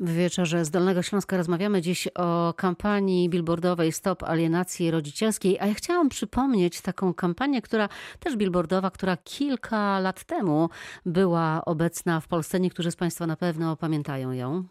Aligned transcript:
W 0.00 0.12
wieczorze 0.12 0.64
z 0.64 0.70
Dolnego 0.70 1.02
Śląska 1.02 1.36
rozmawiamy 1.36 1.82
dziś 1.82 2.08
o 2.14 2.54
kampanii 2.56 3.28
billboardowej 3.28 3.92
Stop 3.92 4.22
Alienacji 4.22 4.90
Rodzicielskiej, 4.90 5.58
a 5.60 5.66
ja 5.66 5.74
chciałam 5.74 6.08
przypomnieć 6.08 6.80
taką 6.80 7.14
kampanię, 7.14 7.62
która 7.62 7.88
też 8.20 8.36
billboardowa, 8.36 8.90
która 8.90 9.16
kilka 9.16 10.00
lat 10.00 10.24
temu 10.24 10.68
była 11.06 11.62
obecna 11.64 12.20
w 12.20 12.28
Polsce. 12.28 12.60
Niektórzy 12.60 12.90
z 12.90 12.96
Państwa 12.96 13.26
na 13.26 13.36
pewno 13.36 13.76
pamiętają 13.76 14.32
ją. 14.32 14.64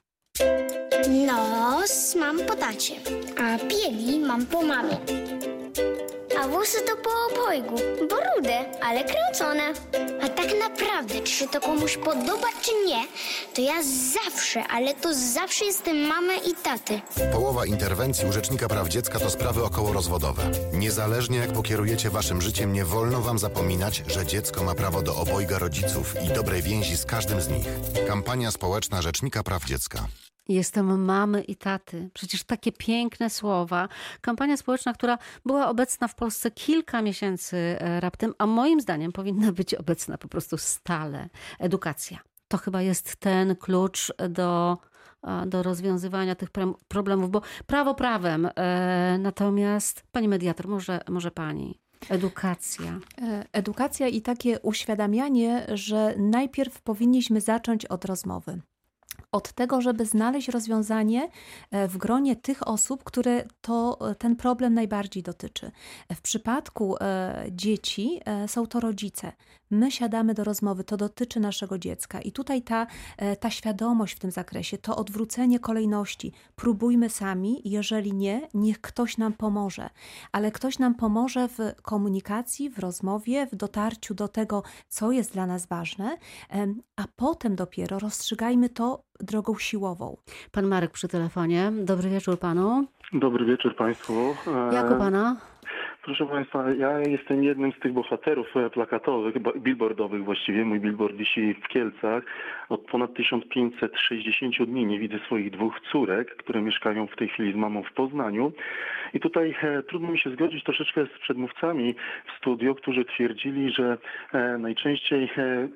Nos 1.28 2.16
mam 2.16 2.40
po 2.40 2.56
tacie, 2.56 2.96
a 3.38 3.58
piegi 3.58 4.20
mam 4.20 4.46
po 4.46 4.64
mamie. 4.64 4.98
A 6.46 6.48
włosy 6.48 6.82
to 6.82 6.96
po 6.98 7.10
obojgu, 7.34 7.76
bo 8.10 8.16
rude, 8.16 8.82
ale 8.82 9.04
kręcone. 9.04 9.74
A 10.22 10.30
tak 10.30 10.48
naprawdę, 10.60 11.22
czy 11.22 11.32
się 11.32 11.48
to 11.48 11.62
komuś 11.62 11.98
podoba, 11.98 12.48
czy 12.62 12.72
nie, 12.88 13.08
to 13.54 13.62
ja 13.62 13.84
zawsze, 14.14 14.64
ale 14.64 14.94
to 14.94 15.14
zawsze 15.14 15.66
jestem 15.66 15.98
mamy 15.98 16.38
i 16.38 16.54
taty. 16.64 17.02
Połowa 17.32 17.66
interwencji 17.66 18.30
u 18.30 18.32
Rzecznika 18.32 18.68
Praw 18.68 18.88
Dziecka 18.88 19.20
to 19.20 19.30
sprawy 19.30 19.64
okołorozwodowe. 19.64 20.52
Niezależnie 20.74 21.38
jak 21.38 21.54
pokierujecie 21.54 22.10
waszym 22.10 22.42
życiem, 22.42 22.74
nie 22.74 22.86
wolno 22.86 23.22
wam 23.22 23.40
zapominać, 23.40 24.04
że 24.08 24.26
dziecko 24.26 24.64
ma 24.64 24.76
prawo 24.76 25.02
do 25.02 25.16
obojga 25.16 25.60
rodziców 25.60 26.16
i 26.26 26.34
dobrej 26.34 26.62
więzi 26.62 26.98
z 26.98 27.06
każdym 27.06 27.42
z 27.42 27.48
nich. 27.50 27.66
Kampania 28.08 28.52
społeczna 28.52 29.02
Rzecznika 29.02 29.44
Praw 29.44 29.66
Dziecka. 29.66 30.08
Jestem 30.48 31.06
mamy 31.06 31.42
i 31.42 31.56
taty. 31.56 32.10
Przecież 32.14 32.44
takie 32.44 32.72
piękne 32.72 33.30
słowa. 33.30 33.90
Kampania 34.22 34.58
społeczna, 34.58 34.94
która 34.94 35.18
była 35.46 35.70
obecna 35.70 36.08
w 36.08 36.16
Polsce 36.16 36.52
kilka 36.52 37.02
miesięcy 37.02 37.58
e, 37.58 38.00
raptem, 38.00 38.34
a 38.38 38.46
moim 38.46 38.82
zdaniem 38.82 39.12
powinna 39.12 39.52
być 39.52 39.74
obecna 39.74 40.18
po 40.18 40.28
prostu 40.28 40.58
stale. 40.58 41.30
Edukacja. 41.60 42.20
To 42.48 42.58
chyba 42.58 42.82
jest 42.82 43.16
ten 43.16 43.56
klucz 43.56 44.14
do, 44.30 44.78
e, 45.24 45.46
do 45.46 45.64
rozwiązywania 45.64 46.36
tych 46.36 46.50
problemów, 46.88 47.32
bo 47.32 47.42
prawo 47.66 47.96
prawem. 47.96 48.50
e, 48.56 49.18
Natomiast 49.20 50.04
pani 50.12 50.28
mediator, 50.28 50.68
może, 50.68 51.02
może 51.10 51.32
pani. 51.32 51.80
Edukacja. 52.10 53.00
Edukacja 53.52 54.08
i 54.08 54.22
takie 54.22 54.60
uświadamianie, 54.60 55.68
że 55.74 56.16
najpierw 56.18 56.82
powinniśmy 56.82 57.42
zacząć 57.42 57.86
od 57.86 58.06
rozmowy. 58.06 58.62
Od 59.32 59.54
tego, 59.54 59.82
żeby 59.82 60.06
znaleźć 60.06 60.48
rozwiązanie 60.50 61.30
e, 61.72 61.88
w 61.88 61.98
gronie 61.98 62.36
tych 62.36 62.68
osób, 62.68 63.04
które 63.04 63.44
to, 63.62 63.98
e, 64.12 64.16
ten 64.16 64.36
problem 64.36 64.74
najbardziej 64.74 65.24
dotyczy. 65.24 65.72
W 66.16 66.22
przypadku 66.22 66.96
e, 67.02 67.46
dzieci 67.52 68.20
e, 68.26 68.48
są 68.48 68.68
to 68.68 68.80
rodzice. 68.80 69.32
My 69.72 69.92
siadamy 69.92 70.34
do 70.34 70.44
rozmowy, 70.44 70.84
to 70.84 70.98
dotyczy 70.98 71.40
naszego 71.40 71.78
dziecka. 71.78 72.22
I 72.22 72.32
tutaj 72.32 72.62
ta, 72.62 72.88
e, 73.18 73.36
ta 73.36 73.50
świadomość 73.50 74.16
w 74.16 74.20
tym 74.20 74.32
zakresie, 74.32 74.78
to 74.78 74.96
odwrócenie 74.96 75.60
kolejności. 75.60 76.32
Próbujmy 76.56 77.10
sami, 77.10 77.62
jeżeli 77.66 78.14
nie, 78.14 78.42
niech 78.54 78.82
ktoś 78.82 79.18
nam 79.18 79.34
pomoże. 79.34 79.90
Ale 80.32 80.52
ktoś 80.52 80.80
nam 80.80 80.96
pomoże 80.96 81.48
w 81.48 81.58
komunikacji, 81.82 82.70
w 82.70 82.80
rozmowie, 82.80 83.48
w 83.52 83.56
dotarciu 83.56 84.14
do 84.14 84.28
tego, 84.28 84.64
co 84.88 85.12
jest 85.12 85.34
dla 85.34 85.46
nas 85.48 85.66
ważne, 85.66 86.18
a 86.96 87.04
potem 87.16 87.56
dopiero 87.56 88.00
rozstrzygajmy 88.00 88.70
to 88.70 89.04
drogą 89.20 89.58
siłową. 89.58 90.18
Pan 90.52 90.68
Marek 90.68 90.92
przy 90.92 91.08
telefonie. 91.08 91.72
Dobry 91.84 92.10
wieczór 92.10 92.40
panu. 92.40 92.86
Dobry 93.14 93.46
wieczór 93.46 93.76
Państwu. 93.76 94.14
E, 94.72 94.74
Jak 94.74 94.92
u 94.92 94.96
pana? 94.96 95.36
Proszę 96.06 96.26
Państwa, 96.26 96.72
ja 96.72 97.00
jestem 97.00 97.44
jednym 97.44 97.72
z 97.72 97.80
tych 97.80 97.94
bohaterów 97.94 98.54
plakatowych, 98.74 99.36
billboardowych 99.58 100.24
właściwie. 100.24 100.66
Mój 100.66 100.80
billboard 100.80 101.16
wisi 101.16 101.54
w 101.54 101.68
Kielcach. 101.68 102.24
Od 102.70 102.82
ponad 102.82 103.14
1560 103.14 104.64
dni 104.66 104.86
nie 104.86 105.00
widzę 105.00 105.20
swoich 105.20 105.52
dwóch 105.52 105.80
córek, 105.92 106.36
które 106.36 106.62
mieszkają 106.62 107.08
w 107.08 107.16
tej 107.16 107.28
chwili 107.30 107.54
z 107.54 107.56
mamą 107.56 107.84
w 107.84 107.94
Poznaniu. 107.94 108.52
I 109.14 109.20
tutaj 109.20 109.56
e, 109.62 109.84
trudno 109.84 110.12
mi 110.12 110.20
się 110.20 110.30
zgodzić 110.30 110.64
troszeczkę 110.64 111.06
z 111.06 111.20
przedmówcami 111.20 111.96
w 112.28 112.38
studio, 112.38 112.76
którzy 112.76 113.06
twierdzili, 113.06 113.72
że 113.72 113.98
e, 114.34 114.58
najczęściej 114.58 115.30
e, 115.38 115.68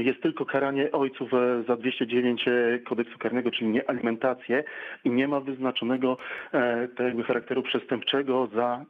jest 0.00 0.22
tylko 0.22 0.46
karanie 0.46 0.92
ojców 0.92 1.30
za 1.66 1.76
209 1.76 2.44
kodeksu 2.84 3.18
karnego, 3.18 3.50
czyli 3.50 3.70
nie 3.70 3.90
alimentację 3.90 4.64
i 5.04 5.10
nie 5.10 5.28
ma 5.28 5.40
wyznaczonego 5.40 6.16
e, 6.54 7.22
charakteru 7.26 7.62
przestępczego 7.62 8.48
za 8.54 8.84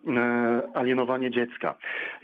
alienowanie 0.79 1.31
dziecka. 1.31 1.75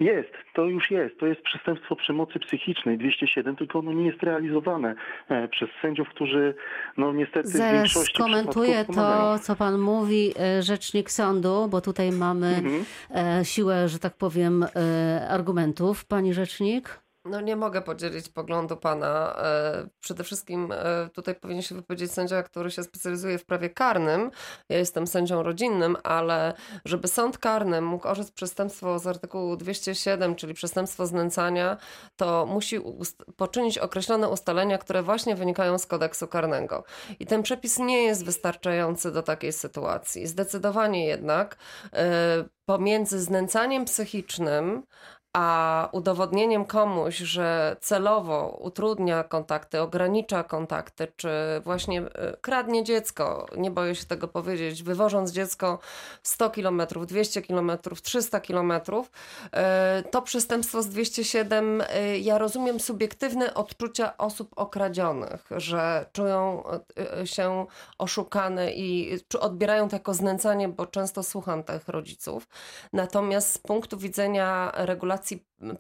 Jest, 0.01 0.33
to 0.55 0.65
już 0.65 0.91
jest, 0.91 1.19
to 1.19 1.27
jest 1.27 1.43
przestępstwo 1.43 1.97
przemocy 1.97 2.39
psychicznej 2.39 2.99
207, 2.99 3.57
tylko 3.57 3.79
ono 3.79 3.93
nie 3.93 4.07
jest 4.07 4.23
realizowane 4.23 4.95
e, 5.29 5.49
przez 5.49 5.69
sędziów, 5.83 6.09
którzy 6.09 6.55
no 6.97 7.13
niestety 7.13 7.49
w 7.49 7.53
Zaraz 7.53 7.73
większości 7.73 8.15
skomentuję 8.15 8.85
to, 8.85 9.39
co 9.39 9.57
pan 9.57 9.79
mówi, 9.79 10.35
e, 10.41 10.63
rzecznik 10.63 11.11
sądu, 11.11 11.69
bo 11.71 11.81
tutaj 11.81 12.13
mamy 12.13 12.47
Mhm. 12.47 12.85
e, 13.41 13.45
siłę, 13.45 13.89
że 13.89 13.99
tak 13.99 14.17
powiem, 14.17 14.65
argumentów. 15.31 16.05
Pani 16.05 16.35
rzecznik? 16.35 17.04
No 17.25 17.41
nie 17.41 17.57
mogę 17.57 17.83
podzielić 17.83 18.29
poglądu 18.29 18.77
pana. 18.77 19.37
E, 19.39 19.89
Przede 20.01 20.25
wszystkim 20.25 20.73
e, 20.73 21.09
tutaj 21.13 21.35
powinien 21.35 21.63
się 21.63 21.75
wypowiedzieć 21.75 22.13
sędzia, 22.13 22.43
który 22.43 22.71
się 22.71 22.83
specjalizuje 22.83 23.39
w 23.39 23.45
prawie 23.45 23.71
karnym. 23.71 24.31
Ja 24.69 24.79
jestem 24.79 25.07
sędzią 25.07 25.43
rodzinnym, 25.43 25.97
ale 26.03 26.55
żeby 26.85 27.09
sąd 27.09 27.39
karny 27.39 27.81
mógł 27.81 28.09
orzec 28.09 28.31
przestępstwo 28.31 28.99
z 28.99 29.07
artykułu 29.07 29.57
207, 29.57 30.35
czyli 30.35 30.55
przestępstwo 30.55 31.07
znęcania, 31.07 31.77
to 32.17 32.47
musi 32.47 32.81
poczynić 33.37 33.79
określone 33.79 34.29
ustalenia, 34.29 34.79
które 34.79 35.03
właśnie 35.03 35.37
wynikają 35.37 35.79
z 35.79 35.87
kodeksu 35.87 36.29
karnego. 36.29 36.85
I 37.21 37.27
ten 37.27 37.43
przepis 37.43 37.79
nie 37.79 38.03
jest 38.03 38.25
wystarczający 38.25 39.13
do 39.13 39.23
takiej 39.23 39.53
sytuacji. 39.53 40.27
Zdecydowanie 40.27 41.07
jednak 41.07 41.57
e, 41.93 42.45
pomiędzy 42.67 43.21
znęcaniem 43.21 43.85
psychicznym 43.85 44.83
a 45.35 45.89
udowodnieniem 45.93 46.65
komuś, 46.65 47.17
że 47.17 47.77
celowo 47.81 48.59
utrudnia 48.61 49.25
kontakty, 49.25 49.81
ogranicza 49.81 50.45
kontakty, 50.45 51.09
czy 51.17 51.31
właśnie 51.65 52.03
y, 52.03 52.07
kradnie 52.41 52.85
dziecko, 52.85 53.47
nie 53.57 53.71
boję 53.71 53.95
się 53.95 54.05
tego 54.05 54.29
powiedzieć, 54.29 54.83
wywożąc 54.83 55.33
dziecko 55.33 55.79
100 56.23 56.51
km, 56.51 56.83
200 57.07 57.43
km, 57.43 57.73
300 58.03 58.41
km, 58.41 58.73
to 60.11 60.23
przestępstwo 60.23 60.83
z 60.83 60.89
207, 60.89 61.81
y, 61.81 62.19
ja 62.19 62.39
rozumiem 62.39 62.81
subiektywne 62.81 63.55
odczucia 63.55 64.17
osób 64.17 64.53
okradzionych, 64.57 65.47
że 65.51 66.07
czują 66.13 66.63
y, 67.23 67.27
się 67.27 67.67
oszukane 67.99 68.73
i 68.73 69.19
odbierają 69.41 69.89
to 69.89 69.97
jako 69.97 70.15
znęcanie, 70.15 70.69
bo 70.69 70.87
często 70.87 71.23
słucham 71.23 71.65
tych 71.65 71.89
rodziców. 71.89 72.49
Natomiast 72.93 73.53
z 73.53 73.59
punktu 73.59 73.99
widzenia 73.99 74.73
regulacji 74.75 75.24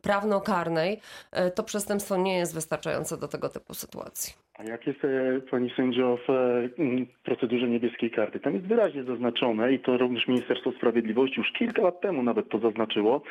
prawnokarnej 0.03 1.00
e, 1.32 1.50
to 1.50 1.62
przestępstwo 1.62 2.16
nie 2.16 2.37
jest 2.38 2.55
wystarczające 2.55 3.16
do 3.16 3.28
tego 3.28 3.49
typu 3.49 3.75
sytuacji. 3.75 4.34
A 4.59 4.65
jak 4.65 4.87
jest, 4.87 5.05
e, 5.05 5.41
pani 5.50 5.71
sędzio, 5.77 6.19
w 6.27 6.31
e, 6.31 6.69
m, 6.78 7.06
procedurze 7.25 7.69
niebieskiej 7.69 8.10
karty? 8.10 8.41
Tam 8.41 8.54
jest 8.54 8.66
wyraźnie 8.66 9.04
zaznaczone 9.04 9.72
i 9.72 9.81
to 9.81 9.99
również 9.99 10.28
Ministerstwo 10.28 10.72
Sprawiedliwości 10.72 11.41
już 11.41 11.53
kilka 11.53 11.83
lat 11.83 12.00
temu 12.00 12.22
nawet 12.22 12.49
to 12.49 12.59
zaznaczyło, 12.59 13.22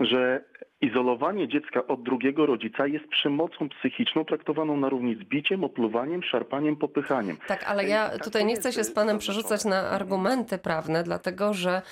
że 0.00 0.44
izolowanie 0.82 1.48
dziecka 1.48 1.86
od 1.86 2.02
drugiego 2.02 2.46
rodzica 2.46 2.86
jest 2.86 3.08
przemocą 3.08 3.68
psychiczną 3.68 4.24
traktowaną 4.24 4.76
na 4.76 4.88
równi 4.88 5.14
z 5.14 5.24
biciem, 5.24 5.64
opluwaniem, 5.64 6.22
szarpaniem, 6.22 6.76
popychaniem. 6.76 7.36
Tak, 7.48 7.64
ale 7.64 7.88
ja 7.88 8.08
tak 8.08 8.24
tutaj 8.24 8.44
nie 8.44 8.54
chcę 8.54 8.72
się 8.72 8.84
z 8.84 8.92
panem 8.92 9.18
przerzucać 9.18 9.64
na 9.64 9.90
argumenty 9.90 10.58
prawne, 10.58 11.02
dlatego 11.02 11.54
że 11.54 11.82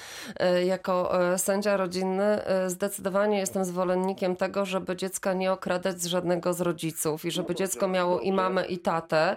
e, 0.40 0.64
jako 0.64 1.24
e, 1.32 1.38
sędzia 1.38 1.76
rodzinny 1.76 2.24
e, 2.24 2.70
zdecydowanie 2.70 3.38
jestem 3.38 3.64
zwolennikiem 3.64 4.36
tego, 4.36 4.64
żeby 4.64 4.96
dziecka 4.96 5.32
nie 5.32 5.52
okradać 5.52 6.00
z 6.00 6.06
żadnego 6.06 6.52
z 6.52 6.60
rodziców 6.60 7.24
i 7.24 7.30
żeby 7.30 7.54
dziecko 7.54 7.88
miało 7.88 8.20
i 8.20 8.32
mamę 8.32 8.66
i 8.66 8.78
tatę. 8.78 9.36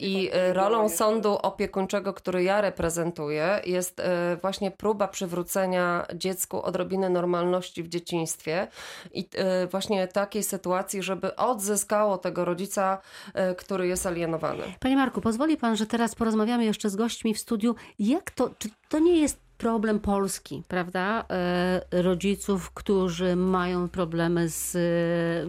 I 0.00 0.30
e, 0.32 0.52
rolą 0.52 0.88
sądu 0.88 1.38
opiekuńczego, 1.42 2.12
który 2.12 2.42
ja 2.42 2.60
reprezentuję, 2.60 3.60
jest 3.66 4.02
właśnie 4.42 4.70
próba 4.70 5.08
przywrócenia 5.08 6.06
dziecku 6.14 6.62
odrobiny 6.62 7.10
normalności 7.10 7.82
w 7.82 7.88
dzieciństwie 7.88 8.68
i 9.12 9.28
e, 9.34 9.66
właśnie 9.66 10.08
takiej 10.08 10.42
sytuacji, 10.42 11.02
żeby 11.02 11.36
odzyskało 11.36 12.18
tego 12.18 12.44
rodzica, 12.44 12.98
e, 13.34 13.54
który 13.54 13.86
jest 13.86 14.06
alienowany. 14.06 14.62
Panie 14.80 14.96
Marku, 14.96 15.20
pozwoli 15.20 15.56
pan, 15.56 15.76
że 15.76 15.86
teraz 15.86 16.14
porozmawiamy 16.14 16.64
jeszcze 16.64 16.90
z 16.90 16.96
gośćmi 16.96 17.34
w 17.34 17.38
studiu. 17.38 17.74
Jak 17.98 18.30
to, 18.30 18.50
czy 18.58 18.68
to 18.88 18.98
nie 18.98 19.20
jest 19.20 19.40
problem 19.58 20.00
Polski, 20.00 20.62
prawda? 20.68 21.24
E, 21.30 22.02
Rodziców, 22.02 22.70
którzy 22.70 23.36
mają 23.36 23.88
problemy 23.88 24.48
z 24.48 24.76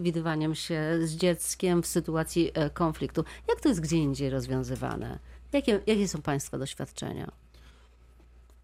widywaniem 0.02 0.54
się 0.54 0.98
z 1.02 1.16
dzieckiem 1.16 1.82
w 1.82 1.86
sytuacji 1.86 2.52
konfliktu. 2.74 3.24
Jak 3.48 3.60
to 3.60 3.68
jest 3.68 3.80
gdzie 3.80 3.96
indziej 3.96 4.30
rozwiązywane? 4.30 5.18
Jakie, 5.52 5.80
jakie 5.86 6.08
są 6.08 6.22
Państwa 6.22 6.58
doświadczenia? 6.58 7.32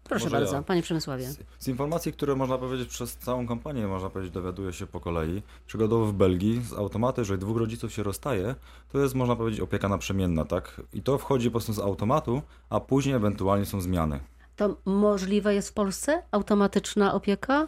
Proszę 0.03 0.25
Może 0.25 0.37
bardzo, 0.37 0.55
ja. 0.55 0.61
panie 0.63 0.81
Przemysławie. 0.81 1.25
Z, 1.25 1.39
z 1.59 1.67
informacji, 1.67 2.13
które 2.13 2.35
można 2.35 2.57
powiedzieć 2.57 2.89
przez 2.89 3.17
całą 3.17 3.47
kampanię, 3.47 3.87
można 3.87 4.09
powiedzieć, 4.09 4.33
dowiaduje 4.33 4.73
się 4.73 4.87
po 4.87 4.99
kolei. 4.99 5.41
Przykładowo 5.67 6.05
w 6.05 6.13
Belgii 6.13 6.61
z 6.61 6.73
automatu, 6.73 7.21
jeżeli 7.21 7.39
dwóch 7.39 7.57
rodziców 7.57 7.93
się 7.93 8.03
rozstaje, 8.03 8.55
to 8.91 8.99
jest, 8.99 9.15
można 9.15 9.35
powiedzieć, 9.35 9.61
opieka 9.61 9.89
naprzemienna, 9.89 10.45
tak? 10.45 10.81
I 10.93 11.01
to 11.01 11.17
wchodzi 11.17 11.47
po 11.47 11.51
prostu 11.51 11.73
z 11.73 11.79
automatu, 11.79 12.41
a 12.69 12.79
później 12.79 13.15
ewentualnie 13.15 13.65
są 13.65 13.81
zmiany. 13.81 14.19
To 14.55 14.75
możliwe 14.85 15.53
jest 15.53 15.69
w 15.69 15.73
Polsce 15.73 16.23
automatyczna 16.31 17.13
opieka? 17.13 17.67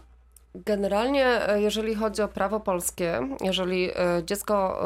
Generalnie, 0.56 1.50
e, 1.50 1.62
jeżeli 1.62 1.96
chodzi 1.96 2.22
o 2.22 2.28
prawo 2.28 2.60
polskie, 2.60 3.30
jeżeli 3.42 3.90
e, 3.90 3.96
dziecko 4.26 4.80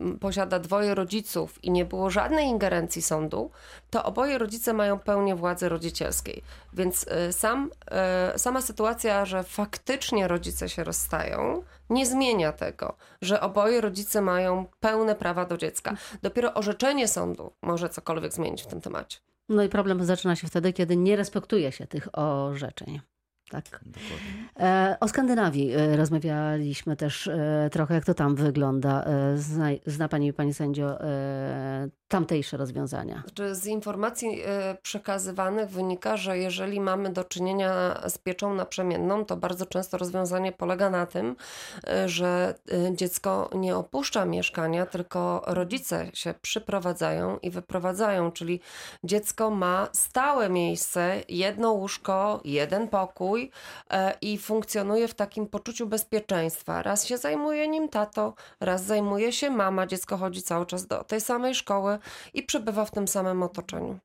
e, 0.00 0.18
posiada 0.20 0.58
dwoje 0.58 0.94
rodziców 0.94 1.64
i 1.64 1.70
nie 1.70 1.84
było 1.84 2.10
żadnej 2.10 2.46
ingerencji 2.46 3.02
sądu, 3.02 3.50
to 3.90 4.04
oboje 4.04 4.38
rodzice 4.38 4.72
mają 4.72 4.98
pełnię 4.98 5.34
władzy 5.34 5.68
rodzicielskiej. 5.68 6.42
Więc 6.72 7.06
sam, 7.30 7.70
sama 8.36 8.62
sytuacja, 8.62 9.24
że 9.24 9.42
faktycznie 9.42 10.28
rodzice 10.28 10.68
się 10.68 10.84
rozstają, 10.84 11.62
nie 11.90 12.06
zmienia 12.06 12.52
tego, 12.52 12.96
że 13.22 13.40
oboje 13.40 13.80
rodzice 13.80 14.20
mają 14.20 14.66
pełne 14.80 15.14
prawa 15.14 15.44
do 15.44 15.56
dziecka. 15.56 15.96
Dopiero 16.22 16.54
orzeczenie 16.54 17.08
sądu 17.08 17.52
może 17.62 17.88
cokolwiek 17.88 18.32
zmienić 18.32 18.62
w 18.62 18.66
tym 18.66 18.80
temacie. 18.80 19.18
No 19.48 19.62
i 19.62 19.68
problem 19.68 20.04
zaczyna 20.04 20.36
się 20.36 20.46
wtedy, 20.46 20.72
kiedy 20.72 20.96
nie 20.96 21.16
respektuje 21.16 21.72
się 21.72 21.86
tych 21.86 22.08
orzeczeń. 22.18 23.00
Tak. 23.50 23.64
Dokładnie. 23.64 24.48
E, 24.60 24.96
o 25.00 25.08
Skandynawii 25.08 25.72
e, 25.72 25.96
rozmawialiśmy 25.96 26.96
też 26.96 27.26
e, 27.26 27.68
trochę, 27.72 27.94
jak 27.94 28.04
to 28.04 28.14
tam 28.14 28.34
wygląda. 28.34 29.04
E, 29.04 29.38
zna, 29.38 29.66
zna 29.86 30.08
pani, 30.08 30.32
pani 30.32 30.54
sędzio, 30.54 31.00
e, 31.00 31.88
tamtejsze 32.08 32.56
rozwiązania. 32.56 33.22
Znaczy 33.26 33.54
z 33.54 33.66
informacji 33.66 34.42
e, 34.44 34.76
przekazywanych 34.82 35.70
wynika, 35.70 36.16
że 36.16 36.38
jeżeli 36.38 36.80
mamy 36.80 37.12
do 37.12 37.24
czynienia 37.24 38.00
z 38.08 38.18
pieczą 38.18 38.54
naprzemienną, 38.54 39.24
to 39.24 39.36
bardzo 39.36 39.66
często 39.66 39.98
rozwiązanie 39.98 40.52
polega 40.52 40.90
na 40.90 41.06
tym, 41.06 41.36
e, 41.86 42.08
że 42.08 42.54
e, 42.72 42.96
dziecko 42.96 43.50
nie 43.54 43.76
opuszcza 43.76 44.24
mieszkania, 44.24 44.86
tylko 44.86 45.42
rodzice 45.46 46.10
się 46.14 46.34
przyprowadzają 46.42 47.38
i 47.38 47.50
wyprowadzają, 47.50 48.32
czyli 48.32 48.60
dziecko 49.04 49.50
ma 49.50 49.88
stałe 49.92 50.48
miejsce, 50.48 51.22
jedno 51.28 51.72
łóżko, 51.72 52.40
jeden 52.44 52.88
pokój 52.88 53.37
e, 53.90 54.14
i 54.20 54.38
funkcjonuje 54.38 55.08
w 55.08 55.14
takim 55.14 55.46
poczuciu 55.46 55.86
bezpieczeństwa. 55.86 56.82
Raz 56.82 57.06
się 57.06 57.18
zajmuje 57.18 57.68
nim 57.68 57.88
tato, 57.88 58.34
raz 58.60 58.84
zajmuje 58.84 59.32
się 59.32 59.50
mama, 59.50 59.86
dziecko 59.86 60.16
chodzi 60.16 60.42
cały 60.42 60.66
czas 60.66 60.86
do 60.86 61.04
tej 61.04 61.20
samej 61.20 61.54
szkoły 61.54 61.98
i 62.34 62.42
przebywa 62.42 62.84
w 62.84 62.90
tym 62.90 63.08
samym 63.08 63.42
otoczeniu. 63.42 63.98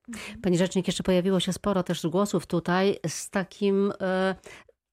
Pani 0.44 0.58
rzecznik, 0.58 0.88
jeszcze 0.88 1.04
pojawiło 1.04 1.40
się 1.40 1.54
sporo 1.54 1.84
też 1.84 2.08
głosów 2.08 2.46
tutaj 2.46 3.00
z 3.08 3.30
takim 3.30 3.94
e, 4.02 4.36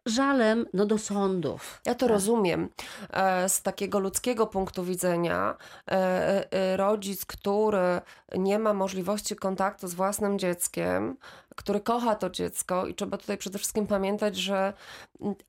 żalem 0.07 0.67
no, 0.73 0.87
do 0.87 0.99
sądów. 0.99 1.81
Ja 1.87 1.95
to 1.95 2.09
rozumiem. 2.09 2.69
E, 3.11 3.49
Z 3.49 3.63
takiego 3.63 3.99
ludzkiego 3.99 4.47
punktu 4.47 4.85
widzenia, 4.85 5.57
rodzic, 6.77 7.27
który 7.27 8.01
nie 8.39 8.59
ma 8.59 8.75
możliwości 8.75 9.37
kontaktu 9.37 9.89
z 9.89 9.95
własnym 9.95 10.39
dzieckiem, 10.39 11.17
który 11.61 11.81
kocha 11.81 12.15
to 12.15 12.31
dziecko, 12.31 12.87
i 12.87 12.95
trzeba 12.95 13.17
tutaj 13.17 13.39
przede 13.39 13.59
wszystkim 13.59 13.87
pamiętać, 13.87 14.37
że 14.37 14.73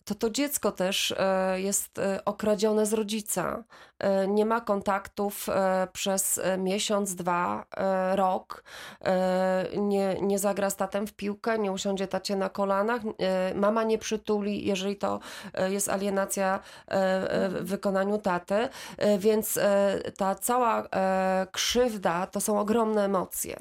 to 0.05 0.15
to 0.15 0.29
dziecko 0.29 0.71
też 0.71 1.13
e, 1.17 1.61
jest 1.61 1.99
e, 1.99 2.25
okradzione 2.25 2.85
z 2.85 2.93
rodzica. 2.93 3.63
E, 3.99 4.27
Nie 4.27 4.45
ma 4.45 4.61
kontaktów 4.61 5.47
przez 5.93 6.41
miesiąc, 6.57 7.15
dwa, 7.15 7.65
rok. 8.15 8.63
Nie, 9.77 10.17
nie 10.21 10.39
zagra 10.39 10.69
z 10.69 10.75
tatem 10.75 11.07
w 11.07 11.13
piłkę, 11.13 11.59
nie 11.59 11.71
usiądzie 11.71 12.07
tacie 12.07 12.35
na 12.35 12.49
kolanach. 12.49 13.01
Mama 13.55 13.83
nie 13.83 13.97
przytuli, 13.97 14.65
jeżeli 14.65 14.95
to 14.95 15.19
jest 15.69 15.89
alienacja 15.89 16.59
w 17.49 17.59
wykonaniu 17.61 18.17
taty. 18.17 18.69
Więc 19.17 19.59
ta 20.17 20.35
cała 20.35 20.87
krzywda 21.51 22.27
to 22.27 22.41
są 22.41 22.59
ogromne 22.59 23.05
emocje. 23.05 23.57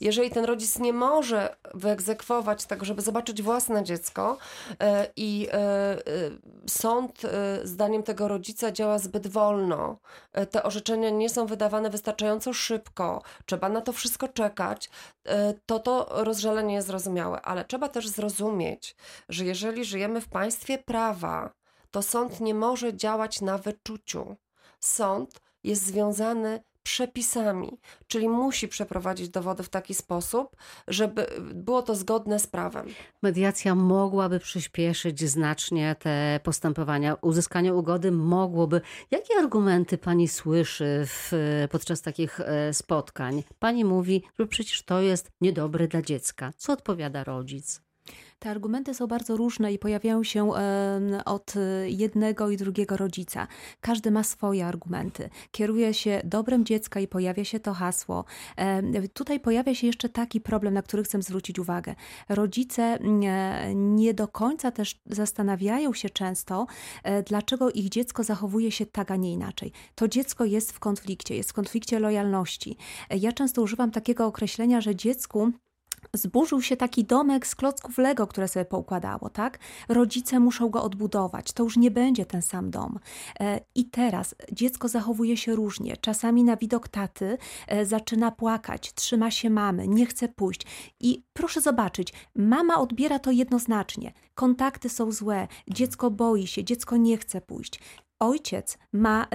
Jeżeli 0.00 0.30
ten 0.30 0.44
rodzic 0.44 0.78
nie 0.78 0.92
może 0.92 1.56
wyegzekwować 1.94 2.64
tego, 2.64 2.84
żeby 2.84 3.02
zobaczyć 3.02 3.42
własne 3.42 3.84
dziecko 3.84 4.38
e, 4.80 5.06
i 5.16 5.48
e, 5.52 5.56
e, 5.56 5.98
sąd 6.66 7.22
zdaniem 7.64 8.02
tego 8.02 8.28
rodzica 8.28 8.72
działa 8.72 8.98
zbyt 8.98 9.26
wolno, 9.26 9.98
te 10.50 10.62
orzeczenia 10.62 11.10
nie 11.10 11.28
są 11.28 11.46
wydawane 11.46 11.90
wystarczająco 11.90 12.52
szybko, 12.52 13.22
trzeba 13.46 13.68
na 13.68 13.80
to 13.80 13.92
wszystko 13.92 14.28
czekać, 14.28 14.90
to 15.66 15.78
to 15.78 16.06
rozżalenie 16.10 16.74
jest 16.74 16.86
zrozumiałe. 16.86 17.40
Ale 17.42 17.64
trzeba 17.64 17.88
też 17.88 18.08
zrozumieć, 18.08 18.96
że 19.28 19.44
jeżeli 19.44 19.84
żyjemy 19.84 20.20
w 20.20 20.28
państwie 20.28 20.78
prawa, 20.78 21.50
to 21.90 22.02
sąd 22.02 22.40
nie 22.40 22.54
może 22.54 22.96
działać 22.96 23.40
na 23.40 23.58
wyczuciu. 23.58 24.36
Sąd 24.80 25.40
jest 25.64 25.86
związany 25.86 26.62
przepisami, 26.84 27.78
czyli 28.06 28.28
musi 28.28 28.68
przeprowadzić 28.68 29.28
dowody 29.28 29.62
w 29.62 29.68
taki 29.68 29.94
sposób, 29.94 30.56
żeby 30.88 31.26
było 31.54 31.82
to 31.82 31.94
zgodne 31.94 32.38
z 32.38 32.46
prawem. 32.46 32.86
Mediacja 33.22 33.74
mogłaby 33.74 34.40
przyspieszyć 34.40 35.30
znacznie 35.30 35.96
te 35.98 36.40
postępowania. 36.42 37.14
Uzyskanie 37.14 37.74
ugody 37.74 38.12
mogłoby. 38.12 38.80
Jakie 39.10 39.34
argumenty 39.38 39.98
pani 39.98 40.28
słyszy 40.28 41.02
w, 41.06 41.32
podczas 41.70 42.02
takich 42.02 42.40
e, 42.40 42.74
spotkań? 42.74 43.42
Pani 43.58 43.84
mówi, 43.84 44.22
że 44.38 44.46
przecież 44.46 44.82
to 44.82 45.00
jest 45.00 45.30
niedobre 45.40 45.88
dla 45.88 46.02
dziecka. 46.02 46.52
Co 46.56 46.72
odpowiada 46.72 47.24
rodzic? 47.24 47.80
Te 48.44 48.50
argumenty 48.50 48.94
są 48.94 49.06
bardzo 49.06 49.36
różne 49.36 49.72
i 49.72 49.78
pojawiają 49.78 50.24
się 50.24 50.50
od 51.24 51.56
y, 51.56 51.90
jednego 51.90 52.50
i 52.50 52.56
drugiego 52.56 52.96
rodzica. 52.96 53.46
Każdy 53.80 54.10
ma 54.10 54.22
swoje 54.22 54.66
argumenty. 54.66 55.30
Kieruje 55.50 55.94
się 55.94 56.20
dobrem 56.24 56.64
dziecka 56.64 57.00
i 57.00 57.08
pojawia 57.08 57.44
się 57.44 57.60
to 57.60 57.74
hasło. 57.74 58.24
Tutaj 59.12 59.40
pojawia 59.40 59.74
się 59.74 59.86
jeszcze 59.86 60.08
taki 60.08 60.40
problem, 60.40 60.74
na 60.74 60.82
który 60.82 61.02
chcę 61.02 61.22
zwrócić 61.22 61.58
uwagę. 61.58 61.94
Rodzice 62.28 62.98
nie, 63.00 63.72
nie 63.74 64.14
do 64.14 64.28
końca 64.28 64.70
też 64.70 65.00
zastanawiają 65.06 65.92
się 65.92 66.10
często, 66.10 66.66
e, 67.02 67.22
dlaczego 67.22 67.70
ich 67.70 67.88
dziecko 67.88 68.22
zachowuje 68.22 68.70
się 68.70 68.86
tak, 68.86 69.10
a 69.10 69.16
nie 69.16 69.32
inaczej. 69.32 69.72
To 69.94 70.08
dziecko 70.08 70.44
jest 70.44 70.72
w 70.72 70.78
konflikcie, 70.78 71.36
jest 71.36 71.50
w 71.50 71.52
konflikcie 71.52 71.98
lojalności. 71.98 72.76
E, 73.10 73.16
Ja 73.16 73.32
często 73.32 73.62
używam 73.62 73.90
takiego 73.90 74.26
określenia, 74.26 74.80
że 74.80 74.96
dziecku 74.96 75.52
zburzył 76.12 76.62
się 76.62 76.76
taki 76.76 77.04
domek 77.04 77.46
z 77.46 77.54
klocków 77.54 77.98
Lego, 77.98 78.26
które 78.26 78.48
sobie 78.48 78.64
poukładało, 78.64 79.30
tak? 79.30 79.58
Rodzice 79.88 80.40
muszą 80.40 80.68
go 80.68 80.82
odbudować. 80.82 81.52
To 81.52 81.62
już 81.62 81.76
nie 81.76 81.90
będzie 81.90 82.26
ten 82.26 82.42
sam 82.42 82.70
dom. 82.70 82.98
E, 83.40 83.60
I 83.74 83.84
teraz 83.84 84.34
dziecko 84.52 84.88
zachowuje 84.88 85.36
się 85.36 85.54
różnie. 85.54 85.96
Czasami 85.96 86.44
na 86.44 86.56
widok 86.56 86.88
taty 86.88 87.38
e, 87.68 87.86
zaczyna 87.86 88.30
płakać, 88.30 88.92
trzyma 88.94 89.30
się 89.30 89.50
mamy, 89.50 89.88
nie 89.88 90.06
chce 90.06 90.28
pójść. 90.28 90.66
I 91.00 91.24
proszę 91.32 91.60
zobaczyć, 91.60 92.12
mama 92.34 92.80
odbiera 92.80 93.18
to 93.18 93.30
jednoznacznie. 93.30 94.12
Kontakty 94.34 94.88
są 94.88 95.12
złe, 95.12 95.48
dziecko 95.68 96.10
boi 96.10 96.46
się, 96.46 96.64
dziecko 96.64 96.96
nie 96.96 97.18
chce 97.18 97.40
pójść. 97.40 97.80
Ojciec 98.18 98.78
ma 98.92 99.26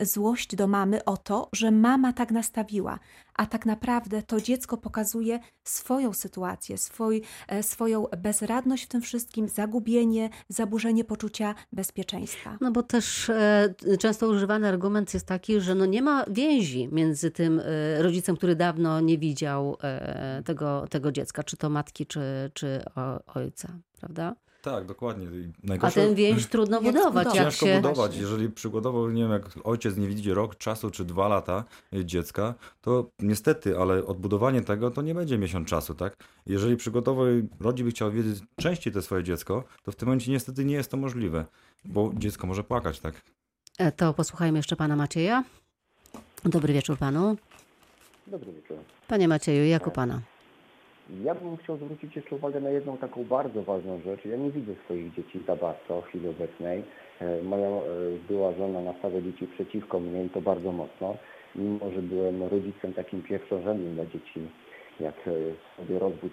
e, 0.00 0.06
złość 0.06 0.56
do 0.56 0.66
mamy 0.66 1.04
o 1.04 1.16
to, 1.16 1.48
że 1.52 1.70
mama 1.70 2.12
tak 2.12 2.30
nastawiła, 2.30 2.98
a 3.34 3.46
tak 3.46 3.66
naprawdę 3.66 4.22
to 4.22 4.40
dziecko 4.40 4.76
pokazuje 4.76 5.40
swoją 5.64 6.12
sytuację, 6.12 6.78
swój, 6.78 7.22
e, 7.48 7.62
swoją 7.62 8.04
bezradność 8.18 8.84
w 8.84 8.88
tym 8.88 9.02
wszystkim, 9.02 9.48
zagubienie, 9.48 10.30
zaburzenie 10.48 11.04
poczucia 11.04 11.54
bezpieczeństwa. 11.72 12.58
No 12.60 12.72
bo 12.72 12.82
też 12.82 13.30
e, 13.30 13.74
często 13.98 14.28
używany 14.28 14.68
argument 14.68 15.14
jest 15.14 15.26
taki, 15.26 15.60
że 15.60 15.74
no 15.74 15.86
nie 15.86 16.02
ma 16.02 16.24
więzi 16.28 16.88
między 16.92 17.30
tym 17.30 17.62
rodzicem, 17.98 18.36
który 18.36 18.56
dawno 18.56 19.00
nie 19.00 19.18
widział 19.18 19.76
tego, 20.44 20.86
tego 20.90 21.12
dziecka, 21.12 21.42
czy 21.42 21.56
to 21.56 21.70
matki, 21.70 22.06
czy, 22.06 22.50
czy 22.54 22.80
ojca, 23.26 23.68
prawda? 24.00 24.36
Tak, 24.70 24.84
dokładnie. 24.86 25.24
I 25.26 25.52
A 25.64 25.66
najgorsze- 25.66 25.94
tę 26.08 26.14
więź 26.14 26.46
trudno 26.46 26.80
budować. 26.82 27.26
Jak 27.26 27.34
Ciężko 27.44 27.66
się... 27.66 27.76
budować. 27.76 28.16
Jeżeli 28.16 28.50
przykładowo, 28.50 29.10
nie 29.10 29.22
wiem, 29.22 29.30
jak 29.32 29.42
ojciec 29.64 29.96
nie 29.96 30.08
widzi 30.08 30.32
rok 30.34 30.56
czasu 30.56 30.90
czy 30.90 31.04
dwa 31.04 31.28
lata 31.28 31.64
y, 31.94 32.04
dziecka, 32.04 32.54
to 32.80 33.10
niestety, 33.18 33.78
ale 33.78 34.04
odbudowanie 34.06 34.60
tego 34.62 34.90
to 34.90 35.02
nie 35.02 35.14
będzie 35.14 35.38
miesiąc 35.38 35.68
czasu, 35.68 35.94
tak? 35.94 36.16
Jeżeli 36.46 36.76
przykładowo 36.76 37.24
rodzic 37.60 37.84
by 37.84 37.90
chciał 37.90 38.12
wiedzieć 38.12 38.42
częściej 38.56 38.92
to 38.92 39.02
swoje 39.02 39.24
dziecko, 39.24 39.64
to 39.82 39.92
w 39.92 39.96
tym 39.96 40.06
momencie 40.08 40.32
niestety 40.32 40.64
nie 40.64 40.74
jest 40.74 40.90
to 40.90 40.96
możliwe, 40.96 41.44
bo 41.84 42.12
dziecko 42.16 42.46
może 42.46 42.64
płakać, 42.64 43.00
tak? 43.00 43.22
E, 43.78 43.92
To 43.92 44.14
posłuchajmy 44.14 44.58
jeszcze 44.58 44.76
pana 44.76 44.96
Macieja. 44.96 45.44
Dobry 46.44 46.72
wieczór 46.74 46.98
panu. 46.98 47.36
Dobry 48.26 48.52
wieczór. 48.52 48.76
Panie 49.08 49.28
Macieju, 49.28 49.64
jak 49.64 49.86
u 49.86 49.90
pana? 49.90 50.20
Ja 51.10 51.34
bym 51.34 51.56
chciał 51.56 51.76
zwrócić 51.76 52.16
jeszcze 52.16 52.36
uwagę 52.36 52.60
na 52.60 52.70
jedną 52.70 52.96
taką 52.96 53.24
bardzo 53.24 53.62
ważną 53.62 54.00
rzecz. 54.04 54.24
Ja 54.24 54.36
nie 54.36 54.50
widzę 54.50 54.72
swoich 54.84 55.14
dzieci 55.14 55.40
za 55.46 55.56
bardzo 55.56 56.00
w 56.00 56.04
chwili 56.04 56.28
obecnej. 56.28 56.84
E, 57.20 57.42
Moja 57.42 57.68
e, 57.68 57.82
była 58.28 58.52
żona 58.52 58.80
nastawia 58.80 59.20
dzieci 59.20 59.46
przeciwko 59.46 60.00
mnie 60.00 60.24
i 60.24 60.30
to 60.30 60.40
bardzo 60.40 60.72
mocno, 60.72 61.16
mimo 61.54 61.90
że 61.90 62.02
byłem 62.02 62.42
rodzicem 62.42 62.92
takim 62.92 63.22
pierwszorzędnym 63.22 63.94
dla 63.94 64.06
dzieci. 64.06 64.40
jak 65.00 65.14
e, 65.28 65.32
sobie 65.76 65.98
rozwód 65.98 66.32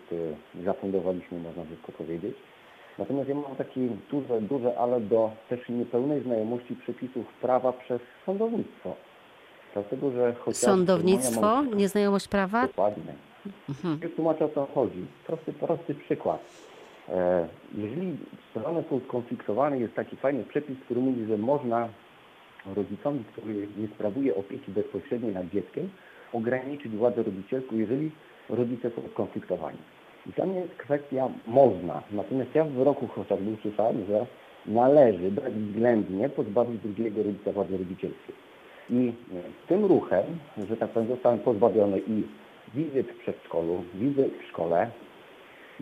zafundowaliśmy, 0.63 1.39
można 1.39 1.63
brzydko 1.63 1.91
powiedzieć. 1.91 2.35
Natomiast 2.97 3.29
ja 3.29 3.35
mam 3.35 3.55
takie 3.55 3.81
duże, 4.11 4.41
duże 4.41 4.77
ale 4.77 5.01
do 5.01 5.31
też 5.49 5.69
niepełnej 5.69 6.23
znajomości 6.23 6.75
przepisów 6.75 7.25
prawa 7.41 7.73
przez 7.73 8.01
sądownictwo. 8.25 8.95
Dlatego, 9.73 10.11
że 10.11 10.33
chociaż 10.33 10.61
Sądownictwo, 10.61 11.63
nieznajomość 11.63 12.27
prawa? 12.27 12.67
Dokładnie. 12.67 13.13
Mhm. 13.69 14.11
Tłumaczę 14.15 14.45
o 14.45 14.49
co 14.49 14.65
chodzi. 14.65 15.05
Prosty, 15.27 15.53
prosty 15.53 15.95
przykład. 15.95 16.41
E, 17.09 17.47
jeżeli 17.77 18.17
strony 18.49 18.83
są 18.89 18.99
skonfliktowane, 18.99 19.79
jest 19.79 19.95
taki 19.95 20.15
fajny 20.15 20.43
przepis, 20.43 20.77
który 20.85 21.01
mówi, 21.01 21.25
że 21.25 21.37
można 21.37 21.89
rodzicowi, 22.75 23.23
który 23.31 23.67
nie 23.77 23.87
sprawuje 23.87 24.35
opieki 24.35 24.71
bezpośredniej 24.71 25.33
nad 25.33 25.49
dzieckiem, 25.49 25.89
ograniczyć 26.33 26.95
władzę 26.95 27.23
rodzicielską, 27.23 27.75
jeżeli 27.75 28.11
rodzice 28.49 28.89
są 28.89 29.01
skonfliktowani. 29.11 29.77
I 30.29 30.33
tam 30.33 30.55
jest 30.55 30.73
kwestia 30.73 31.29
można. 31.47 32.03
Natomiast 32.11 32.55
ja 32.55 32.63
w 32.63 32.71
wyroku 32.71 33.07
chociażby 33.07 33.51
usłyszałem, 33.51 34.05
że 34.05 34.25
należy 34.65 35.31
bezwzględnie 35.31 36.29
pozbawić 36.29 36.81
drugiego 36.81 37.23
rodzica 37.23 37.51
władzy 37.51 37.77
rodzicielskiej. 37.77 38.35
I 38.89 39.13
tym 39.67 39.85
ruchem, 39.85 40.23
że 40.69 40.77
tak 40.77 40.89
powiem, 40.89 41.09
zostałem 41.09 41.39
pozbawiony 41.39 41.99
i 41.99 42.23
wizyt 42.73 43.07
w 43.11 43.19
przedszkolu, 43.19 43.83
wizyt 43.95 44.33
w 44.41 44.49
szkole, 44.51 44.91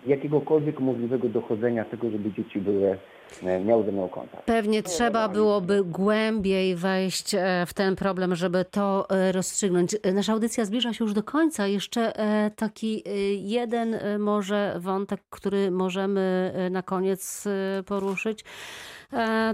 jakiegokolwiek 0.06 0.80
możliwego 0.80 1.30
dochodzenia 1.30 1.86
tego, 1.86 2.12
żeby 2.12 2.32
dzieci 2.32 2.60
były, 2.60 2.98
e, 3.44 3.60
miały 3.60 3.86
ze 3.86 3.92
mną 3.92 4.10
kontakt. 4.10 4.46
Pewnie 4.46 4.84
trzeba 4.84 5.30
byłoby 5.30 5.84
głębiej 5.84 6.76
wejść 6.76 7.36
e, 7.36 7.66
w 7.68 7.74
ten 7.74 7.96
problem, 7.96 8.36
żeby 8.36 8.66
to 8.72 9.10
e, 9.10 9.32
rozstrzygnąć. 9.32 9.96
Nasza 10.14 10.34
audycja 10.34 10.66
zbliża 10.66 10.94
się 10.94 11.04
już 11.04 11.14
do 11.14 11.24
końca. 11.24 11.68
Jeszcze 11.68 12.14
taki 12.56 13.04
jeden 13.50 14.00
może 14.20 14.76
wątek, 14.80 15.22
który 15.30 15.72
możemy 15.72 16.54
na 16.72 16.84
koniec 16.84 17.48
poruszyć. 17.86 18.46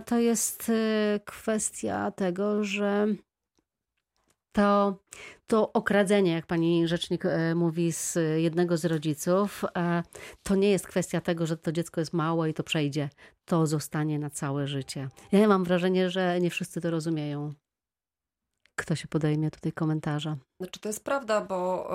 To 0.05 0.19
jest 0.19 0.71
kwestia 1.25 2.11
tego, 2.11 2.63
że 2.63 3.07
to, 4.57 4.99
to 5.47 5.73
okradzenie, 5.73 6.31
jak 6.31 6.45
pani 6.45 6.87
rzecznik 6.87 7.25
e, 7.25 7.55
mówi, 7.55 7.91
z 7.91 8.17
jednego 8.37 8.77
z 8.77 8.85
rodziców, 8.85 9.65
e, 9.77 10.03
to 10.43 10.55
nie 10.55 10.69
jest 10.69 10.87
kwestia 10.87 11.21
tego, 11.21 11.45
że 11.45 11.57
to 11.57 11.71
dziecko 11.71 12.01
jest 12.01 12.13
małe 12.13 12.49
i 12.49 12.53
to 12.53 12.63
przejdzie. 12.63 13.09
To 13.45 13.67
zostanie 13.67 14.19
na 14.19 14.29
całe 14.29 14.67
życie. 14.67 15.09
Ja 15.31 15.47
mam 15.47 15.63
wrażenie, 15.63 16.09
że 16.09 16.39
nie 16.41 16.49
wszyscy 16.49 16.81
to 16.81 16.91
rozumieją. 16.91 17.53
Kto 18.75 18.95
się 18.95 19.07
podejmie 19.07 19.51
tutaj 19.51 19.71
komentarza? 19.71 20.37
Znaczy 20.61 20.79
to 20.79 20.89
jest 20.89 21.03
prawda, 21.03 21.41
bo 21.41 21.89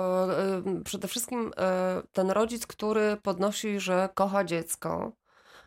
e, 0.57 0.83
przede 0.83 1.07
wszystkim 1.07 1.51
e, 1.57 2.01
ten 2.13 2.31
rodzic, 2.31 2.67
który 2.67 3.17
podnosi, 3.23 3.79
że 3.79 4.09
kocha 4.13 4.43
dziecko 4.43 5.11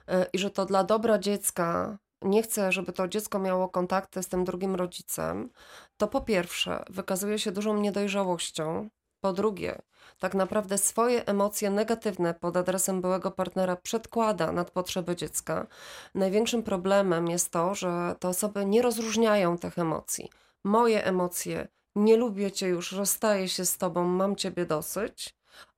e, 0.09 0.27
i 0.33 0.39
że 0.39 0.51
to 0.51 0.67
dla 0.67 0.85
dobra 0.85 1.19
dziecka 1.19 1.99
nie 2.27 2.43
chce, 2.43 2.73
żeby 2.73 2.93
to 2.93 3.09
dziecko 3.09 3.39
miało 3.39 3.69
kontakty 3.69 4.23
z 4.23 4.29
tym 4.29 4.45
drugim 4.45 4.75
rodzicem, 4.75 5.51
to 5.97 6.09
po 6.09 6.21
pierwsze 6.21 6.85
wykazuje 6.91 7.39
się 7.39 7.53
dużą 7.53 7.77
niedojrzałością, 7.77 8.89
po 9.21 9.33
drugie 9.33 9.83
tak 10.19 10.35
naprawdę 10.35 10.79
swoje 10.79 11.27
emocje 11.27 11.71
negatywne 11.71 12.35
pod 12.35 12.57
adresem 12.57 13.01
byłego 13.01 13.31
partnera 13.31 13.77
przedkłada 13.77 14.53
nad 14.53 14.71
potrzeby 14.71 15.17
dziecka. 15.17 15.67
Największym 16.15 16.63
problemem 16.63 17.29
jest 17.29 17.51
to, 17.51 17.75
że 17.75 18.15
te 18.21 18.29
osoby 18.29 18.67
nie 18.67 18.83
rozróżniają 18.83 19.59
tych 19.59 19.79
emocji. 19.79 20.31
Moje 20.65 21.05
emocje 21.05 21.69
nie 21.97 22.17
lubię 22.17 22.53
cię 22.53 22.69
już, 22.69 22.93
rozstaję 22.93 23.49
się 23.49 23.65
z 23.65 23.79
tobą, 23.79 24.05
mam 24.05 24.37
ciebie 24.37 24.67
dosyć, 24.67 25.35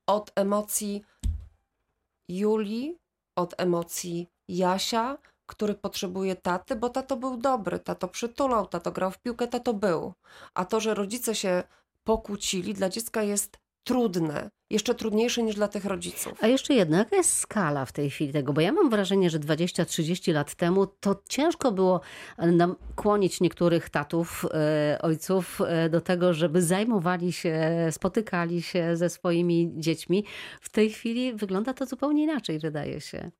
od 0.06 0.32
emocji 0.34 1.04
Julii, 2.28 2.98
od 3.36 3.54
emocji 3.58 4.28
Jasia, 4.48 5.18
który 5.48 5.74
potrzebuje 5.74 6.36
taty, 6.36 6.76
bo 6.76 6.88
tato 6.88 7.16
był 7.16 7.36
dobry, 7.36 7.78
tato 7.78 8.08
przytulał, 8.08 8.66
tato 8.66 8.92
grał 8.92 9.10
w 9.10 9.18
piłkę, 9.18 9.48
tato 9.48 9.74
był. 9.74 10.12
A 10.54 10.64
to, 10.64 10.80
że 10.80 10.94
rodzice 10.94 11.34
się 11.34 11.62
pokłócili, 12.04 12.74
dla 12.74 12.88
dziecka 12.88 13.22
jest 13.22 13.58
trudne, 13.84 14.50
jeszcze 14.70 14.94
trudniejsze 14.94 15.42
niż 15.42 15.54
dla 15.54 15.68
tych 15.68 15.84
rodziców. 15.84 16.32
A 16.40 16.46
jeszcze 16.46 16.74
jedno, 16.74 16.98
jaka 16.98 17.16
jest 17.16 17.38
skala 17.38 17.84
w 17.84 17.92
tej 17.92 18.10
chwili 18.10 18.32
tego? 18.32 18.52
Bo 18.52 18.60
ja 18.60 18.72
mam 18.72 18.90
wrażenie, 18.90 19.30
że 19.30 19.38
20-30 19.38 20.32
lat 20.34 20.54
temu 20.54 20.86
to 20.86 21.22
ciężko 21.28 21.72
było 21.72 22.00
nakłonić 22.38 23.40
niektórych 23.40 23.90
tatów, 23.90 24.46
e, 24.54 24.98
ojców 25.02 25.60
e, 25.60 25.88
do 25.88 26.00
tego, 26.00 26.34
żeby 26.34 26.62
zajmowali 26.62 27.32
się, 27.32 27.68
spotykali 27.90 28.62
się 28.62 28.96
ze 28.96 29.10
swoimi 29.10 29.72
dziećmi. 29.76 30.24
W 30.60 30.68
tej 30.68 30.90
chwili 30.90 31.34
wygląda 31.34 31.74
to 31.74 31.86
zupełnie 31.86 32.22
inaczej, 32.22 32.58
wydaje 32.58 33.00
się. 33.00 33.30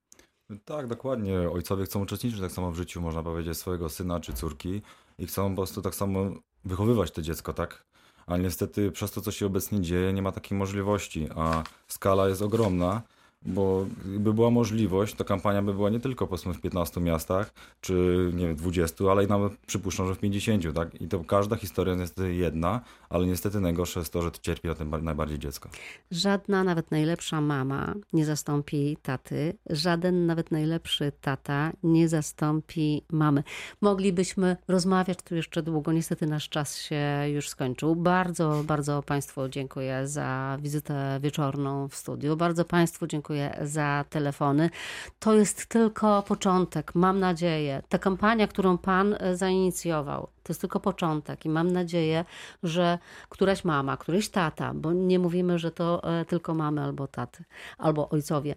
Tak, 0.65 0.87
dokładnie. 0.87 1.51
Ojcowie 1.51 1.85
chcą 1.85 2.03
uczestniczyć 2.03 2.41
tak 2.41 2.53
samo 2.53 2.71
w 2.71 2.77
życiu, 2.77 3.01
można 3.01 3.23
powiedzieć, 3.23 3.59
swojego 3.59 3.89
syna 3.89 4.21
czy 4.21 4.33
córki 4.33 4.83
i 5.19 5.27
chcą 5.27 5.51
po 5.51 5.57
prostu 5.57 5.83
tak 5.83 5.95
samo 5.95 6.31
wychowywać 6.65 7.11
to 7.11 7.23
dziecko, 7.23 7.53
tak? 7.53 7.85
Ale 8.27 8.39
niestety 8.39 8.93
przez 8.93 9.13
to, 9.13 9.21
co 9.21 9.31
się 9.31 9.47
obecnie 9.47 9.81
dzieje, 9.81 10.13
nie 10.13 10.23
ma 10.23 10.33
takiej 10.33 10.59
możliwości, 10.59 11.29
a 11.37 11.63
skala 11.89 12.29
jest 12.29 12.43
ogromna, 12.43 13.03
bo 13.47 13.87
gdyby 14.05 14.35
była 14.35 14.51
możliwość, 14.51 15.15
to 15.15 15.25
kampania 15.25 15.63
by 15.63 15.75
była 15.75 15.91
nie 15.91 16.01
tylko 16.01 16.27
powiedzmy 16.27 16.55
w 16.55 16.61
15 16.61 17.01
miastach, 17.01 17.53
czy 17.81 17.93
nie 18.35 18.47
wiem, 18.47 18.57
20, 18.57 19.05
ale 19.11 19.25
i 19.25 19.27
nawet 19.27 19.57
przypuszczam, 19.67 20.07
że 20.07 20.15
w 20.15 20.19
50, 20.19 20.75
tak? 20.75 21.01
I 21.01 21.09
to 21.09 21.25
każda 21.25 21.57
historia 21.57 21.95
jest 21.95 22.21
jedna, 22.29 22.81
ale 23.11 23.27
niestety 23.27 23.61
najgorsze 23.61 24.01
jest 24.01 24.13
to, 24.13 24.23
że 24.23 24.31
cierpi 24.43 24.69
na 24.69 24.75
tym 24.75 24.91
bar- 24.91 25.03
najbardziej 25.03 25.39
dziecko. 25.39 25.69
Żadna, 26.11 26.65
nawet 26.65 26.91
najlepsza 26.91 27.41
mama 27.41 27.95
nie 28.13 28.25
zastąpi 28.25 28.97
taty. 29.03 29.55
Żaden, 29.71 30.27
nawet 30.27 30.51
najlepszy 30.51 31.13
tata 31.21 31.73
nie 31.83 32.09
zastąpi 32.09 33.03
mamy. 33.13 33.43
Moglibyśmy 33.81 34.57
rozmawiać 34.69 35.19
tu 35.23 35.35
jeszcze 35.35 35.63
długo. 35.63 35.93
Niestety 35.93 36.27
nasz 36.27 36.49
czas 36.49 36.79
się 36.79 37.25
już 37.29 37.49
skończył. 37.49 37.97
Bardzo, 37.97 38.63
bardzo 38.67 39.03
Państwu 39.03 39.49
dziękuję 39.49 40.07
za 40.09 40.59
wizytę 40.63 41.19
wieczorną 41.23 41.89
w 41.89 41.95
studiu. 41.95 42.37
Bardzo 42.37 42.65
Państwu 42.65 43.07
dziękuję 43.07 43.38
za 43.63 44.05
telefony. 44.11 44.71
To 45.19 45.35
jest 45.35 45.67
tylko 45.67 46.23
początek, 46.23 46.95
mam 46.95 47.21
nadzieję. 47.21 47.83
Ta 47.89 47.99
kampania, 47.99 48.49
którą 48.49 48.79
Pan 48.79 49.15
e, 49.19 49.37
zainicjował, 49.37 50.29
to 50.43 50.53
jest 50.53 50.61
tylko 50.61 50.81
początek 50.81 51.45
i 51.45 51.49
mam 51.49 51.71
nadzieję, 51.71 52.25
że 52.63 52.99
któraś 53.29 53.65
mama, 53.65 53.97
któryś 53.97 54.29
tata, 54.29 54.75
bo 54.75 54.93
nie 54.93 55.19
mówimy, 55.19 55.59
że 55.59 55.71
to 55.71 56.03
e, 56.21 56.25
tylko 56.25 56.55
mamy 56.55 56.83
albo 56.83 57.07
taty, 57.07 57.45
albo 57.79 58.09
ojcowie, 58.09 58.55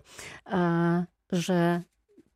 e, 0.48 1.06
że 1.32 1.82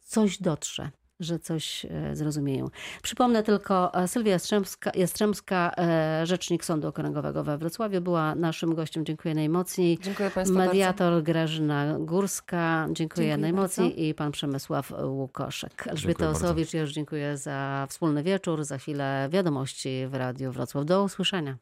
coś 0.04 0.38
dotrze. 0.42 0.92
Że 1.20 1.40
coś 1.40 1.86
e, 1.86 2.16
zrozumieją. 2.16 2.68
Przypomnę 3.02 3.44
tylko, 3.44 3.94
e, 3.94 4.08
Sylwia 4.08 4.32
Jastrzębska, 4.32 4.92
Jastrzębska 4.96 5.72
e, 5.78 6.26
rzecznik 6.26 6.66
Sądu 6.66 6.88
Okręgowego 6.88 7.44
we 7.44 7.58
Wrocławiu, 7.58 8.02
była 8.02 8.36
naszym 8.36 8.76
gościem. 8.76 9.06
Dziękuję 9.06 9.36
najmocniej. 9.36 10.00
Dziękuję 10.02 10.32
Państwu 10.32 10.56
bardzo. 10.58 10.70
Mediator 10.70 11.24
Grażyna 11.24 11.96
Górska, 12.00 12.86
dziękuję, 12.92 12.96
Dziękuję 12.96 13.38
najmocniej 13.38 13.90
bardzo. 13.90 14.04
i 14.04 14.14
pan 14.14 14.32
Przemysław 14.32 14.94
Łukoszek. 15.04 15.88
Elżbieta 15.88 16.26
bardzo. 16.26 16.46
Osowicz, 16.46 16.74
ja 16.74 16.82
już 16.82 16.92
dziękuję 16.92 17.38
za 17.38 17.88
wspólny 17.90 18.24
wieczór. 18.24 18.64
Za 18.64 18.78
chwilę 18.78 19.30
wiadomości 19.32 20.08
w 20.08 20.14
Radiu 20.14 20.52
Wrocław. 20.52 20.86
Do 20.86 21.04
usłyszenia. 21.04 21.58